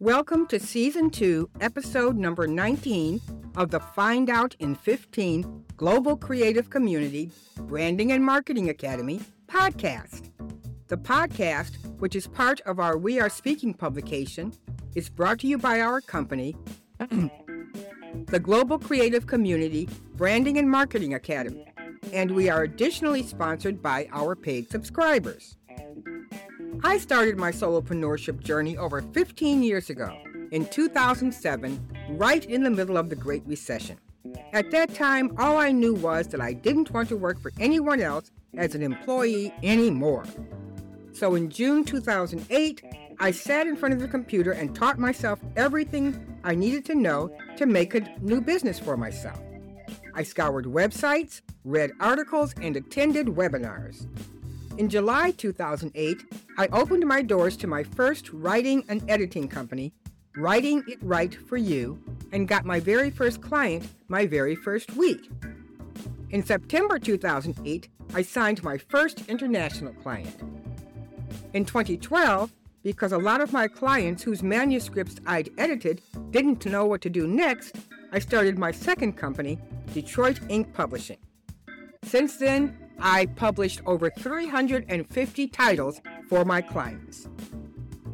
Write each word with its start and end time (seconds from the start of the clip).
Welcome 0.00 0.46
to 0.46 0.58
Season 0.58 1.10
2, 1.10 1.50
Episode 1.60 2.16
number 2.16 2.46
19 2.46 3.20
of 3.54 3.70
the 3.70 3.80
Find 3.80 4.30
Out 4.30 4.56
in 4.58 4.74
15 4.74 5.66
Global 5.76 6.16
Creative 6.16 6.70
Community 6.70 7.30
Branding 7.64 8.10
and 8.12 8.24
Marketing 8.24 8.70
Academy 8.70 9.20
podcast. 9.46 10.30
The 10.88 10.96
podcast, 10.96 11.76
which 11.98 12.16
is 12.16 12.26
part 12.26 12.62
of 12.62 12.80
our 12.80 12.96
We 12.96 13.20
Are 13.20 13.28
Speaking 13.28 13.74
publication, 13.74 14.54
is 14.94 15.10
brought 15.10 15.38
to 15.40 15.46
you 15.46 15.58
by 15.58 15.82
our 15.82 16.00
company, 16.00 16.56
the 16.98 18.40
Global 18.42 18.78
Creative 18.78 19.26
Community 19.26 19.86
Branding 20.14 20.56
and 20.56 20.70
Marketing 20.70 21.12
Academy, 21.12 21.66
and 22.10 22.30
we 22.30 22.48
are 22.48 22.62
additionally 22.62 23.22
sponsored 23.22 23.82
by 23.82 24.08
our 24.12 24.34
paid 24.34 24.70
subscribers. 24.70 25.58
I 26.82 26.96
started 26.96 27.36
my 27.36 27.52
solopreneurship 27.52 28.42
journey 28.42 28.78
over 28.78 29.02
15 29.02 29.62
years 29.62 29.90
ago, 29.90 30.16
in 30.50 30.64
2007, 30.64 31.78
right 32.10 32.44
in 32.46 32.62
the 32.62 32.70
middle 32.70 32.96
of 32.96 33.10
the 33.10 33.16
Great 33.16 33.42
Recession. 33.46 33.98
At 34.54 34.70
that 34.70 34.94
time, 34.94 35.34
all 35.38 35.58
I 35.58 35.72
knew 35.72 35.92
was 35.92 36.28
that 36.28 36.40
I 36.40 36.54
didn't 36.54 36.90
want 36.90 37.10
to 37.10 37.16
work 37.16 37.38
for 37.38 37.52
anyone 37.60 38.00
else 38.00 38.30
as 38.56 38.74
an 38.74 38.82
employee 38.82 39.52
anymore. 39.62 40.24
So 41.12 41.34
in 41.34 41.50
June 41.50 41.84
2008, 41.84 42.82
I 43.18 43.30
sat 43.30 43.66
in 43.66 43.76
front 43.76 43.92
of 43.92 44.00
the 44.00 44.08
computer 44.08 44.52
and 44.52 44.74
taught 44.74 44.98
myself 44.98 45.38
everything 45.56 46.38
I 46.44 46.54
needed 46.54 46.86
to 46.86 46.94
know 46.94 47.30
to 47.58 47.66
make 47.66 47.94
a 47.94 48.00
new 48.20 48.40
business 48.40 48.78
for 48.78 48.96
myself. 48.96 49.38
I 50.14 50.22
scoured 50.22 50.64
websites, 50.64 51.42
read 51.64 51.90
articles, 52.00 52.54
and 52.62 52.74
attended 52.74 53.26
webinars. 53.26 54.06
In 54.80 54.88
July 54.88 55.32
2008, 55.32 56.24
I 56.56 56.66
opened 56.68 57.04
my 57.04 57.20
doors 57.20 57.54
to 57.58 57.66
my 57.66 57.82
first 57.82 58.32
writing 58.32 58.82
and 58.88 59.04
editing 59.10 59.46
company, 59.46 59.92
Writing 60.38 60.82
It 60.88 60.98
Right 61.02 61.34
for 61.34 61.58
You, 61.58 62.02
and 62.32 62.48
got 62.48 62.64
my 62.64 62.80
very 62.80 63.10
first 63.10 63.42
client 63.42 63.86
my 64.08 64.24
very 64.24 64.56
first 64.56 64.96
week. 64.96 65.30
In 66.30 66.42
September 66.42 66.98
2008, 66.98 67.90
I 68.14 68.22
signed 68.22 68.62
my 68.62 68.78
first 68.78 69.28
international 69.28 69.92
client. 69.92 70.34
In 71.52 71.66
2012, 71.66 72.50
because 72.82 73.12
a 73.12 73.18
lot 73.18 73.42
of 73.42 73.52
my 73.52 73.68
clients 73.68 74.22
whose 74.22 74.42
manuscripts 74.42 75.16
I'd 75.26 75.50
edited 75.58 76.00
didn't 76.30 76.64
know 76.64 76.86
what 76.86 77.02
to 77.02 77.10
do 77.10 77.26
next, 77.26 77.76
I 78.12 78.18
started 78.18 78.58
my 78.58 78.70
second 78.70 79.18
company, 79.18 79.58
Detroit 79.92 80.40
Ink 80.48 80.72
Publishing. 80.72 81.18
Since 82.02 82.38
then, 82.38 82.78
I 83.02 83.26
published 83.26 83.80
over 83.86 84.10
350 84.10 85.48
titles 85.48 86.00
for 86.28 86.44
my 86.44 86.60
clients. 86.60 87.28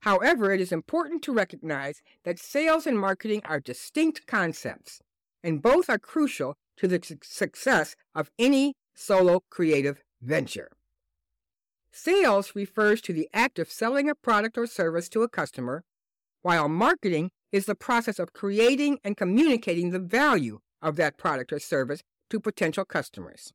However, 0.00 0.52
it 0.52 0.60
is 0.60 0.72
important 0.72 1.22
to 1.22 1.32
recognize 1.32 2.02
that 2.24 2.38
sales 2.38 2.86
and 2.86 2.98
marketing 2.98 3.40
are 3.46 3.60
distinct 3.60 4.26
concepts, 4.26 5.00
and 5.44 5.62
both 5.62 5.88
are 5.88 5.98
crucial 5.98 6.56
to 6.78 6.88
the 6.88 7.18
success 7.22 7.94
of 8.14 8.30
any 8.38 8.74
solo 8.94 9.42
creative 9.50 10.02
venture. 10.20 10.70
Sales 11.92 12.56
refers 12.56 13.00
to 13.02 13.12
the 13.12 13.28
act 13.32 13.60
of 13.60 13.70
selling 13.70 14.08
a 14.08 14.14
product 14.16 14.58
or 14.58 14.66
service 14.66 15.08
to 15.10 15.22
a 15.22 15.28
customer, 15.28 15.84
while 16.42 16.68
marketing 16.68 17.30
is 17.52 17.66
the 17.66 17.76
process 17.76 18.18
of 18.18 18.32
creating 18.32 18.98
and 19.04 19.16
communicating 19.16 19.90
the 19.90 20.00
value 20.00 20.58
of 20.82 20.96
that 20.96 21.16
product 21.16 21.52
or 21.52 21.60
service 21.60 22.02
to 22.30 22.40
potential 22.40 22.84
customers. 22.84 23.52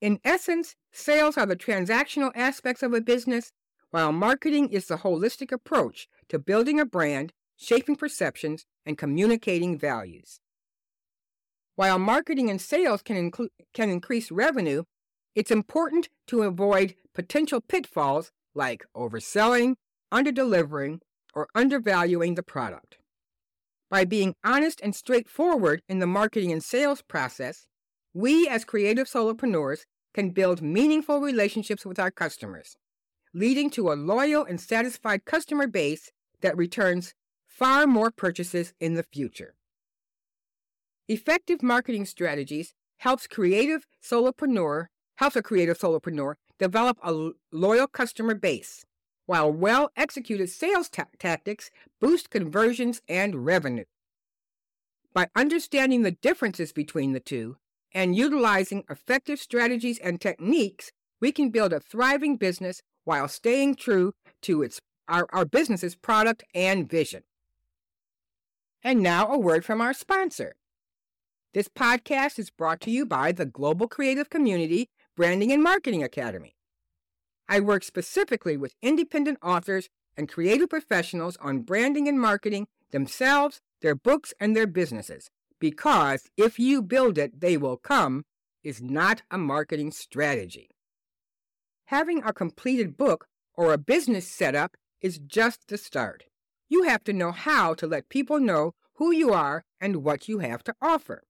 In 0.00 0.20
essence, 0.24 0.76
sales 0.92 1.36
are 1.36 1.46
the 1.46 1.56
transactional 1.56 2.30
aspects 2.34 2.82
of 2.82 2.94
a 2.94 3.00
business, 3.00 3.50
while 3.90 4.12
marketing 4.12 4.68
is 4.68 4.86
the 4.86 4.98
holistic 4.98 5.50
approach 5.50 6.08
to 6.28 6.38
building 6.38 6.78
a 6.78 6.86
brand, 6.86 7.32
shaping 7.56 7.96
perceptions, 7.96 8.64
and 8.86 8.96
communicating 8.96 9.76
values. 9.76 10.40
While 11.80 11.98
marketing 11.98 12.50
and 12.50 12.60
sales 12.60 13.00
can, 13.00 13.30
can 13.72 13.88
increase 13.88 14.30
revenue, 14.30 14.82
it's 15.34 15.50
important 15.50 16.10
to 16.26 16.42
avoid 16.42 16.94
potential 17.14 17.62
pitfalls 17.62 18.32
like 18.54 18.84
overselling, 18.94 19.76
underdelivering, 20.12 20.98
or 21.32 21.48
undervaluing 21.54 22.34
the 22.34 22.42
product. 22.42 22.98
By 23.88 24.04
being 24.04 24.34
honest 24.44 24.82
and 24.82 24.94
straightforward 24.94 25.80
in 25.88 26.00
the 26.00 26.06
marketing 26.06 26.52
and 26.52 26.62
sales 26.62 27.00
process, 27.00 27.66
we 28.12 28.46
as 28.46 28.66
creative 28.66 29.06
solopreneurs 29.08 29.86
can 30.12 30.32
build 30.32 30.60
meaningful 30.60 31.22
relationships 31.22 31.86
with 31.86 31.98
our 31.98 32.10
customers, 32.10 32.76
leading 33.32 33.70
to 33.70 33.90
a 33.90 33.94
loyal 33.94 34.44
and 34.44 34.60
satisfied 34.60 35.24
customer 35.24 35.66
base 35.66 36.12
that 36.42 36.58
returns 36.58 37.14
far 37.48 37.86
more 37.86 38.10
purchases 38.10 38.74
in 38.80 38.96
the 38.96 39.02
future. 39.02 39.54
Effective 41.10 41.60
marketing 41.60 42.04
strategies 42.04 42.72
helps 42.98 43.26
creative 43.26 43.84
solopreneur 44.00 44.86
helps 45.16 45.34
a 45.34 45.42
creative 45.42 45.76
solopreneur 45.76 46.34
develop 46.56 46.98
a 47.02 47.32
loyal 47.50 47.88
customer 47.88 48.32
base, 48.32 48.84
while 49.26 49.50
well 49.50 49.90
executed 49.96 50.48
sales 50.50 50.88
ta- 50.88 51.08
tactics 51.18 51.68
boost 52.00 52.30
conversions 52.30 53.02
and 53.08 53.44
revenue. 53.44 53.86
By 55.12 55.26
understanding 55.34 56.02
the 56.02 56.12
differences 56.12 56.72
between 56.72 57.12
the 57.12 57.18
two 57.18 57.56
and 57.92 58.14
utilizing 58.14 58.84
effective 58.88 59.40
strategies 59.40 59.98
and 59.98 60.20
techniques, 60.20 60.92
we 61.20 61.32
can 61.32 61.50
build 61.50 61.72
a 61.72 61.80
thriving 61.80 62.36
business 62.36 62.82
while 63.02 63.26
staying 63.26 63.74
true 63.74 64.12
to 64.42 64.62
its 64.62 64.78
our, 65.08 65.26
our 65.32 65.44
business's 65.44 65.96
product 65.96 66.44
and 66.54 66.88
vision. 66.88 67.24
And 68.84 69.00
now 69.02 69.26
a 69.26 69.36
word 69.36 69.64
from 69.64 69.80
our 69.80 69.92
sponsor. 69.92 70.54
This 71.52 71.66
podcast 71.66 72.38
is 72.38 72.48
brought 72.48 72.80
to 72.82 72.92
you 72.92 73.04
by 73.04 73.32
the 73.32 73.44
Global 73.44 73.88
Creative 73.88 74.30
Community 74.30 74.88
Branding 75.16 75.50
and 75.50 75.60
Marketing 75.60 76.00
Academy. 76.00 76.54
I 77.48 77.58
work 77.58 77.82
specifically 77.82 78.56
with 78.56 78.76
independent 78.80 79.36
authors 79.42 79.88
and 80.16 80.28
creative 80.28 80.68
professionals 80.68 81.36
on 81.38 81.62
branding 81.62 82.06
and 82.06 82.20
marketing 82.20 82.68
themselves, 82.92 83.60
their 83.82 83.96
books, 83.96 84.32
and 84.38 84.54
their 84.54 84.68
businesses. 84.68 85.28
Because 85.58 86.30
if 86.36 86.60
you 86.60 86.82
build 86.82 87.18
it, 87.18 87.40
they 87.40 87.56
will 87.56 87.76
come 87.76 88.26
is 88.62 88.80
not 88.80 89.22
a 89.28 89.36
marketing 89.36 89.90
strategy. 89.90 90.70
Having 91.86 92.22
a 92.22 92.32
completed 92.32 92.96
book 92.96 93.26
or 93.56 93.72
a 93.72 93.78
business 93.78 94.28
set 94.28 94.54
up 94.54 94.76
is 95.00 95.18
just 95.18 95.66
the 95.66 95.78
start. 95.78 96.26
You 96.68 96.84
have 96.84 97.02
to 97.02 97.12
know 97.12 97.32
how 97.32 97.74
to 97.74 97.88
let 97.88 98.08
people 98.08 98.38
know 98.38 98.74
who 98.98 99.10
you 99.10 99.32
are 99.32 99.64
and 99.80 100.04
what 100.04 100.28
you 100.28 100.38
have 100.38 100.62
to 100.62 100.74
offer. 100.80 101.24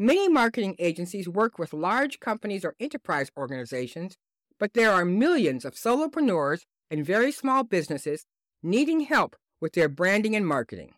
Many 0.00 0.28
marketing 0.28 0.76
agencies 0.78 1.28
work 1.28 1.58
with 1.58 1.72
large 1.72 2.20
companies 2.20 2.64
or 2.64 2.76
enterprise 2.78 3.32
organizations, 3.36 4.16
but 4.60 4.74
there 4.74 4.92
are 4.92 5.04
millions 5.04 5.64
of 5.64 5.74
solopreneurs 5.74 6.60
and 6.88 7.04
very 7.04 7.32
small 7.32 7.64
businesses 7.64 8.24
needing 8.62 9.00
help 9.00 9.34
with 9.60 9.72
their 9.72 9.88
branding 9.88 10.36
and 10.36 10.46
marketing. 10.46 10.94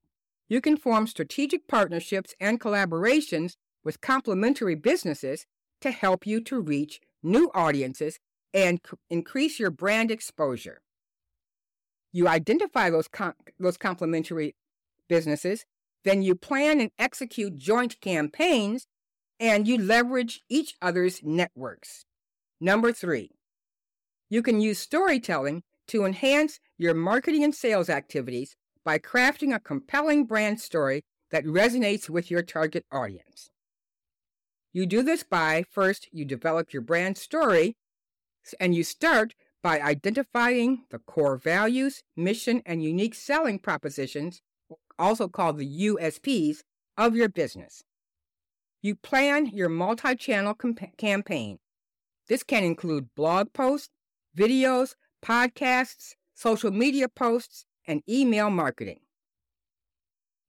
you 0.49 0.61
can 0.61 0.77
form 0.77 1.07
strategic 1.07 1.69
partnerships 1.69 2.35
and 2.41 2.61
collaborations 2.61 3.57
with 3.85 4.01
complementary 4.01 4.75
businesses 4.75 5.47
to 5.81 5.91
help 5.91 6.27
you 6.27 6.41
to 6.43 6.61
reach 6.61 7.01
new 7.23 7.51
audiences 7.55 8.19
and 8.55 8.81
c- 8.89 8.97
increase 9.11 9.59
your 9.59 9.71
brand 9.71 10.11
exposure. 10.11 10.83
You 12.13 12.29
identify 12.29 12.91
those, 12.91 13.09
com- 13.09 13.35
those 13.59 13.77
complementary 13.77 14.55
businesses, 15.09 15.65
then 16.05 16.23
you 16.23 16.35
plan 16.35 16.81
and 16.81 16.91
execute 16.99 17.57
joint 17.57 18.01
campaigns, 18.01 18.87
and 19.43 19.67
you 19.67 19.77
leverage 19.77 20.41
each 20.49 20.77
other's 20.81 21.21
networks. 21.25 22.05
Number 22.61 22.93
three, 22.93 23.33
you 24.31 24.41
can 24.41 24.61
use 24.61 24.79
storytelling 24.79 25.65
to 25.89 26.05
enhance 26.05 26.61
your 26.79 26.95
marketing 26.95 27.43
and 27.43 27.53
sales 27.53 27.91
activities 27.91 28.55
by 28.85 29.01
crafting 29.01 29.53
a 29.53 29.59
compelling 29.59 30.27
brand 30.27 30.61
story 30.61 31.03
that 31.33 31.45
resonates 31.45 32.09
with 32.09 32.31
your 32.31 32.43
target 32.43 32.85
audience. 32.93 33.51
You 34.73 34.87
do 34.87 35.03
this 35.03 35.25
by 35.25 35.65
first, 35.69 36.07
you 36.13 36.25
develop 36.25 36.73
your 36.73 36.83
brand 36.83 37.19
story, 37.19 37.75
and 38.61 38.77
you 38.77 38.85
start 38.85 39.35
by 39.61 39.81
identifying 39.81 40.85
the 40.91 41.01
core 41.01 41.37
values, 41.37 42.05
mission, 42.17 42.63
and 42.65 42.81
unique 42.81 43.17
selling 43.17 43.59
propositions, 43.59 44.41
also 45.01 45.27
called 45.27 45.59
the 45.59 45.89
USPs, 45.89 46.59
of 46.97 47.17
your 47.17 47.29
business. 47.29 47.83
You 48.83 48.97
plan 48.97 49.47
your 49.47 49.69
multi 49.69 50.17
channel 50.17 50.55
comp- 50.55 50.97
campaign. 50.99 51.61
This 52.29 52.43
can 52.43 52.65
include 52.65 53.15
blog 53.15 53.53
posts, 53.53 53.91
videos, 54.37 54.97
podcasts, 55.25 56.15
social 56.35 56.73
media 56.73 57.09
posts, 57.09 57.65
and 57.87 58.03
email 58.09 58.51
marketing. 58.51 58.99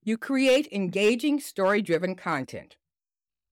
You 0.04 0.18
create 0.18 0.68
engaging 0.72 1.40
story 1.40 1.84
driven 1.84 2.16
content. 2.16 2.76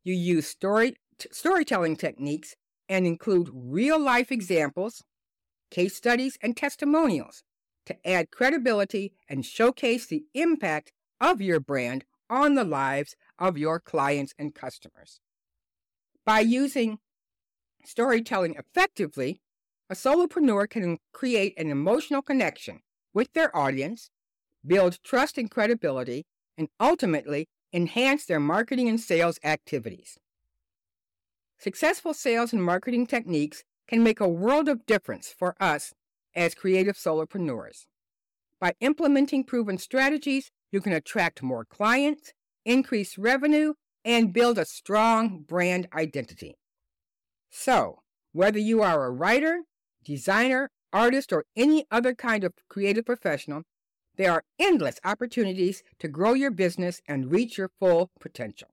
You 0.03 0.15
use 0.15 0.47
story, 0.47 0.95
t- 1.19 1.29
storytelling 1.31 1.95
techniques 1.95 2.55
and 2.89 3.05
include 3.05 3.51
real 3.53 3.99
life 3.99 4.31
examples, 4.31 5.03
case 5.69 5.95
studies, 5.95 6.39
and 6.41 6.57
testimonials 6.57 7.43
to 7.85 7.95
add 8.07 8.31
credibility 8.31 9.13
and 9.29 9.45
showcase 9.45 10.07
the 10.07 10.23
impact 10.33 10.91
of 11.19 11.39
your 11.39 11.59
brand 11.59 12.03
on 12.31 12.55
the 12.55 12.63
lives 12.63 13.15
of 13.41 13.57
your 13.57 13.79
clients 13.79 14.33
and 14.37 14.55
customers. 14.55 15.19
By 16.25 16.41
using 16.41 16.99
storytelling 17.83 18.55
effectively, 18.55 19.41
a 19.89 19.95
solopreneur 19.95 20.69
can 20.69 20.99
create 21.11 21.53
an 21.57 21.69
emotional 21.69 22.21
connection 22.21 22.81
with 23.13 23.33
their 23.33 23.53
audience, 23.57 24.09
build 24.65 24.99
trust 25.03 25.37
and 25.37 25.49
credibility, 25.49 26.23
and 26.57 26.69
ultimately 26.79 27.49
enhance 27.73 28.25
their 28.25 28.39
marketing 28.39 28.87
and 28.87 28.99
sales 28.99 29.39
activities. 29.43 30.17
Successful 31.57 32.13
sales 32.13 32.53
and 32.53 32.63
marketing 32.63 33.07
techniques 33.07 33.63
can 33.87 34.03
make 34.03 34.19
a 34.19 34.27
world 34.27 34.69
of 34.69 34.85
difference 34.85 35.33
for 35.37 35.55
us 35.59 35.93
as 36.35 36.53
creative 36.53 36.95
solopreneurs. 36.95 37.85
By 38.59 38.73
implementing 38.79 39.43
proven 39.43 39.77
strategies, 39.77 40.51
you 40.71 40.79
can 40.79 40.93
attract 40.93 41.41
more 41.41 41.65
clients, 41.65 42.33
increase 42.65 43.17
revenue, 43.17 43.73
and 44.03 44.33
build 44.33 44.57
a 44.57 44.65
strong 44.65 45.39
brand 45.47 45.87
identity. 45.93 46.57
So, 47.49 47.99
whether 48.31 48.59
you 48.59 48.81
are 48.81 49.05
a 49.05 49.11
writer, 49.11 49.61
designer, 50.03 50.69
artist, 50.93 51.31
or 51.31 51.45
any 51.55 51.85
other 51.91 52.15
kind 52.15 52.43
of 52.43 52.53
creative 52.69 53.05
professional, 53.05 53.63
there 54.17 54.31
are 54.31 54.43
endless 54.59 54.99
opportunities 55.03 55.83
to 55.99 56.07
grow 56.07 56.33
your 56.33 56.51
business 56.51 57.01
and 57.07 57.31
reach 57.31 57.57
your 57.57 57.71
full 57.79 58.09
potential. 58.19 58.69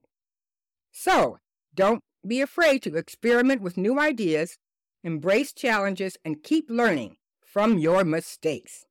So, 0.93 1.39
don't 1.75 2.03
be 2.27 2.41
afraid 2.41 2.83
to 2.83 2.97
experiment 2.97 3.63
with 3.63 3.77
new 3.77 4.01
ideas, 4.01 4.59
embrace 5.05 5.53
challenges, 5.53 6.17
and 6.25 6.43
keep 6.43 6.69
learning 6.69 7.17
from 7.45 7.79
your 7.79 8.05
mistakes. 8.05 8.85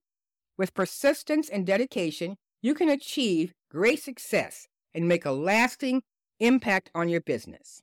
With 0.58 0.74
persistence 0.74 1.50
and 1.50 1.66
dedication, 1.66 2.38
you 2.62 2.74
can 2.74 2.90
achieve 2.90 3.54
great 3.70 4.02
success 4.02 4.68
and 4.94 5.08
make 5.08 5.26
a 5.26 5.32
lasting 5.32 6.04
impact 6.40 6.90
on 6.94 7.10
your 7.10 7.22
business. 7.22 7.82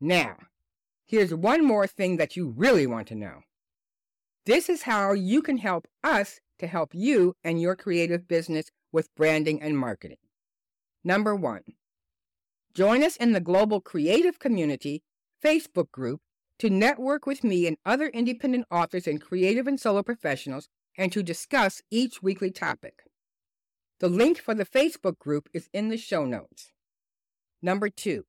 Now, 0.00 0.36
here's 1.06 1.34
one 1.34 1.64
more 1.64 1.86
thing 1.86 2.16
that 2.16 2.36
you 2.36 2.54
really 2.56 2.86
want 2.86 3.08
to 3.08 3.14
know. 3.14 3.40
This 4.46 4.68
is 4.68 4.82
how 4.82 5.12
you 5.12 5.42
can 5.42 5.58
help 5.58 5.86
us 6.02 6.40
to 6.58 6.66
help 6.66 6.94
you 6.94 7.34
and 7.44 7.60
your 7.60 7.76
creative 7.76 8.26
business 8.26 8.70
with 8.92 9.14
branding 9.14 9.60
and 9.60 9.78
marketing. 9.78 10.18
Number 11.04 11.34
one, 11.34 11.62
join 12.74 13.02
us 13.02 13.16
in 13.16 13.32
the 13.32 13.40
Global 13.40 13.80
Creative 13.80 14.38
Community 14.38 15.02
Facebook 15.44 15.90
group 15.90 16.20
to 16.58 16.70
network 16.70 17.26
with 17.26 17.44
me 17.44 17.66
and 17.66 17.76
other 17.84 18.08
independent 18.08 18.66
authors 18.70 19.06
and 19.06 19.20
creative 19.20 19.66
and 19.66 19.78
solo 19.78 20.02
professionals 20.02 20.68
and 20.96 21.12
to 21.12 21.22
discuss 21.22 21.80
each 21.90 22.22
weekly 22.22 22.50
topic. 22.50 23.04
The 24.00 24.08
link 24.08 24.38
for 24.38 24.54
the 24.54 24.64
Facebook 24.64 25.18
group 25.18 25.48
is 25.52 25.68
in 25.72 25.88
the 25.88 25.96
show 25.96 26.24
notes. 26.24 26.72
Number 27.60 27.88
two, 27.88 28.24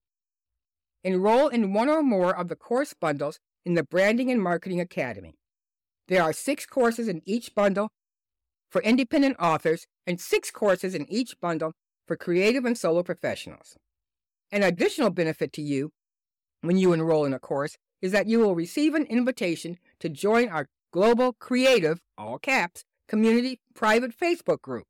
enroll 1.03 1.47
in 1.47 1.73
one 1.73 1.89
or 1.89 2.01
more 2.01 2.35
of 2.35 2.47
the 2.47 2.55
course 2.55 2.93
bundles 2.93 3.39
in 3.65 3.75
the 3.75 3.83
Branding 3.83 4.31
and 4.31 4.41
Marketing 4.41 4.79
Academy. 4.79 5.35
There 6.07 6.23
are 6.23 6.33
six 6.33 6.65
courses 6.65 7.07
in 7.07 7.21
each 7.25 7.53
bundle 7.53 7.89
for 8.71 8.81
independent 8.81 9.37
authors 9.39 9.85
and 10.07 10.19
six 10.19 10.49
courses 10.49 10.95
in 10.95 11.05
each 11.11 11.39
bundle 11.39 11.73
for 12.07 12.15
creative 12.15 12.65
and 12.65 12.75
solo 12.77 13.03
professionals. 13.03 13.77
An 14.51 14.63
additional 14.63 15.11
benefit 15.11 15.53
to 15.53 15.61
you 15.61 15.91
when 16.61 16.77
you 16.77 16.93
enroll 16.93 17.25
in 17.25 17.33
a 17.33 17.39
course 17.39 17.77
is 18.01 18.11
that 18.11 18.27
you 18.27 18.39
will 18.39 18.55
receive 18.55 18.95
an 18.95 19.05
invitation 19.05 19.77
to 19.99 20.09
join 20.09 20.49
our 20.49 20.65
global 20.91 21.33
creative, 21.33 21.99
all 22.17 22.39
caps, 22.39 22.83
community 23.07 23.59
private 23.75 24.17
Facebook 24.17 24.61
group, 24.61 24.87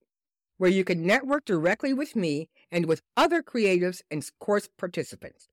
where 0.60 0.70
you 0.70 0.84
can 0.84 1.08
network 1.08 1.46
directly 1.46 1.94
with 1.94 2.16
me 2.16 2.50
and 2.70 2.86
with 2.86 3.01
other 3.18 3.42
creatives 3.42 4.01
and 4.12 4.30
course 4.39 4.70
participants. 4.78 5.48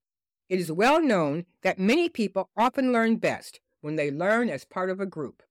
It 0.48 0.58
is 0.58 0.70
well 0.70 1.00
known 1.00 1.46
that 1.62 1.78
many 1.78 2.08
people 2.08 2.50
often 2.56 2.92
learn 2.92 3.16
best 3.16 3.60
when 3.80 3.96
they 3.96 4.10
learn 4.10 4.50
as 4.50 4.64
part 4.64 4.90
of 4.90 5.00
a 5.00 5.06
group. 5.06 5.42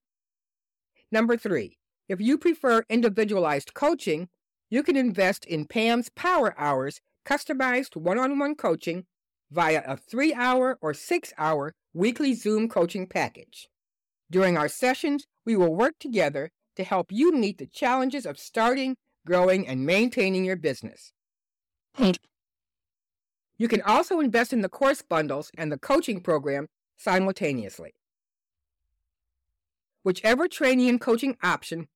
Number 1.10 1.38
three, 1.38 1.78
if 2.06 2.20
you 2.20 2.36
prefer 2.36 2.84
individualized 2.90 3.72
coaching, 3.72 4.28
you 4.68 4.82
can 4.82 4.94
invest 4.94 5.46
in 5.46 5.64
Pam's 5.64 6.10
Power 6.10 6.54
Hours 6.58 7.00
customized 7.24 7.96
one 7.96 8.18
on 8.18 8.38
one 8.38 8.54
coaching 8.54 9.06
via 9.50 9.82
a 9.86 9.96
three 9.96 10.34
hour 10.34 10.78
or 10.82 10.92
six 10.92 11.32
hour 11.38 11.72
weekly 11.94 12.34
Zoom 12.34 12.68
coaching 12.68 13.06
package. 13.06 13.68
During 14.30 14.58
our 14.58 14.68
sessions, 14.68 15.26
we 15.46 15.56
will 15.56 15.74
work 15.74 15.94
together 15.98 16.50
to 16.76 16.84
help 16.84 17.10
you 17.10 17.32
meet 17.32 17.56
the 17.56 17.66
challenges 17.66 18.26
of 18.26 18.38
starting, 18.38 18.96
growing, 19.26 19.68
and 19.68 19.84
maintaining 19.84 20.46
your 20.46 20.56
business. 20.56 21.12
You 23.58 23.68
can 23.68 23.82
also 23.82 24.20
invest 24.20 24.54
in 24.54 24.62
the 24.62 24.70
course 24.70 25.02
bundles 25.02 25.50
and 25.58 25.70
the 25.70 25.78
coaching 25.78 26.20
program 26.20 26.68
simultaneously. 26.96 27.92
Whichever 30.02 30.48
training 30.48 30.88
and 30.88 31.00
coaching 31.00 31.36
option 31.42 31.88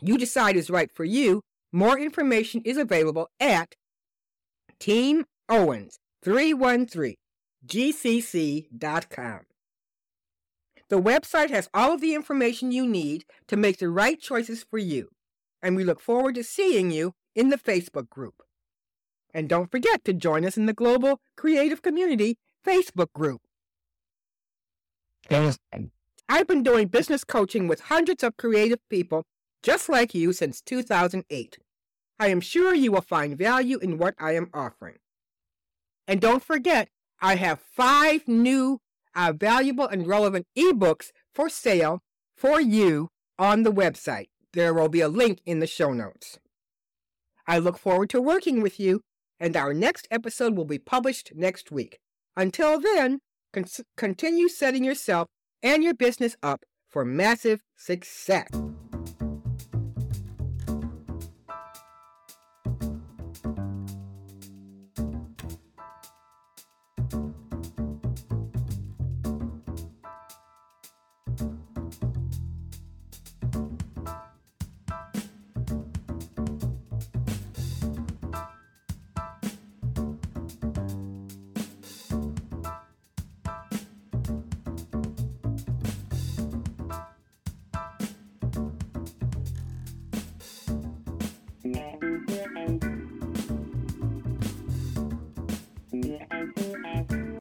you 0.00 0.18
decide 0.18 0.56
is 0.56 0.70
right 0.70 0.90
for 0.90 1.04
you, 1.04 1.42
more 1.70 1.98
information 1.98 2.62
is 2.64 2.76
available 2.76 3.28
at 3.38 3.74
Team 4.80 5.24
Owens 5.48 5.98
313 6.22 7.14
gcc.com. 7.66 9.40
The 10.88 11.00
website 11.00 11.50
has 11.50 11.68
all 11.72 11.92
of 11.92 12.00
the 12.00 12.14
information 12.14 12.72
you 12.72 12.86
need 12.86 13.24
to 13.48 13.56
make 13.56 13.78
the 13.78 13.88
right 13.88 14.20
choices 14.20 14.64
for 14.68 14.78
you, 14.78 15.08
and 15.62 15.76
we 15.76 15.84
look 15.84 16.00
forward 16.00 16.34
to 16.34 16.44
seeing 16.44 16.90
you 16.90 17.14
in 17.34 17.50
the 17.50 17.58
Facebook 17.58 18.08
group. 18.10 18.42
And 19.32 19.48
don't 19.48 19.70
forget 19.70 20.04
to 20.04 20.12
join 20.12 20.44
us 20.44 20.56
in 20.56 20.66
the 20.66 20.72
Global 20.74 21.20
Creative 21.36 21.80
Community 21.80 22.36
Facebook 22.66 23.12
group. 23.14 23.40
I've 26.28 26.46
been 26.46 26.62
doing 26.62 26.88
business 26.88 27.24
coaching 27.24 27.68
with 27.68 27.82
hundreds 27.82 28.22
of 28.22 28.36
creative 28.36 28.80
people 28.90 29.24
just 29.62 29.88
like 29.88 30.14
you 30.14 30.32
since 30.32 30.60
2008. 30.60 31.58
I 32.18 32.28
am 32.28 32.40
sure 32.40 32.74
you 32.74 32.92
will 32.92 33.00
find 33.00 33.36
value 33.38 33.78
in 33.78 33.98
what 33.98 34.14
I 34.18 34.34
am 34.34 34.50
offering. 34.52 34.96
And 36.06 36.20
don't 36.20 36.42
forget, 36.42 36.88
I 37.20 37.36
have 37.36 37.60
five 37.60 38.26
new 38.26 38.80
uh, 39.14 39.32
valuable 39.36 39.86
and 39.86 40.06
relevant 40.06 40.46
ebooks 40.58 41.10
for 41.34 41.48
sale 41.48 42.00
for 42.36 42.60
you 42.60 43.08
on 43.38 43.62
the 43.62 43.72
website. 43.72 44.28
There 44.52 44.74
will 44.74 44.90
be 44.90 45.00
a 45.00 45.08
link 45.08 45.40
in 45.46 45.60
the 45.60 45.66
show 45.66 45.92
notes. 45.92 46.38
I 47.46 47.58
look 47.58 47.78
forward 47.78 48.10
to 48.10 48.20
working 48.20 48.60
with 48.60 48.78
you, 48.78 49.00
and 49.40 49.56
our 49.56 49.72
next 49.72 50.06
episode 50.10 50.56
will 50.56 50.66
be 50.66 50.78
published 50.78 51.32
next 51.34 51.72
week. 51.72 51.98
Until 52.36 52.78
then, 52.78 53.20
con- 53.52 53.64
continue 53.96 54.48
setting 54.48 54.84
yourself 54.84 55.28
and 55.62 55.82
your 55.82 55.94
business 55.94 56.36
up 56.42 56.64
for 56.90 57.04
massive 57.04 57.62
success. 57.76 58.48